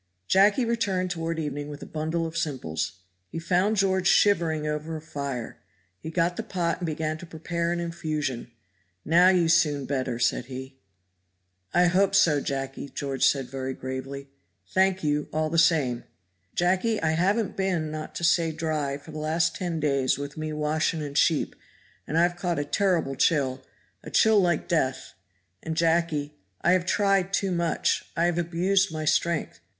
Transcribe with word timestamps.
Jacky 0.27 0.65
returned 0.65 1.11
toward 1.11 1.37
evening 1.37 1.67
with 1.69 1.83
a 1.83 1.85
bundle 1.85 2.25
of 2.25 2.35
simples. 2.35 3.01
He 3.29 3.37
found 3.37 3.75
George 3.77 4.07
shivering 4.07 4.65
over 4.65 4.97
a 4.97 5.01
fire. 5.01 5.59
He 5.99 6.09
got 6.09 6.37
the 6.37 6.41
pot 6.41 6.79
and 6.79 6.87
began 6.87 7.19
to 7.19 7.27
prepare 7.27 7.71
an 7.71 7.79
infusion. 7.79 8.49
"Now 9.05 9.27
you 9.29 9.47
soon 9.47 9.85
better," 9.85 10.17
said 10.17 10.45
he. 10.45 10.79
"I 11.71 11.85
hope 11.85 12.15
so, 12.15 12.41
Jacky," 12.41 12.87
said 12.87 12.95
George 12.95 13.31
very 13.31 13.75
gravely, 13.75 14.29
"thank 14.73 15.03
you, 15.03 15.27
all 15.31 15.51
the 15.51 15.59
same. 15.59 16.05
Jacky, 16.55 16.99
I 16.99 17.11
haven't 17.11 17.55
been 17.55 17.91
not 17.91 18.15
to 18.15 18.23
say 18.23 18.51
dry 18.51 18.97
for 18.97 19.11
the 19.11 19.19
last 19.19 19.55
ten 19.55 19.79
days 19.79 20.17
with 20.17 20.35
me 20.35 20.51
washing 20.51 21.01
the 21.01 21.13
sheep, 21.13 21.55
and 22.07 22.17
I 22.17 22.23
have 22.23 22.37
caught 22.37 22.57
a 22.57 22.65
terrible 22.65 23.13
chill 23.13 23.63
a 24.03 24.09
chill 24.09 24.41
like 24.41 24.67
death; 24.67 25.13
and, 25.61 25.77
Jacky, 25.77 26.33
I 26.61 26.71
have 26.71 26.87
tried 26.87 27.31
too 27.31 27.51
much 27.51 28.03
I 28.17 28.23
have 28.25 28.39
abused 28.39 28.91
my 28.91 29.05
strength. 29.05 29.59